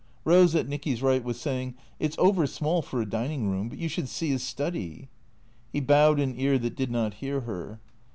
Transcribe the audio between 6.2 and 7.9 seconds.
ear that did not hear her.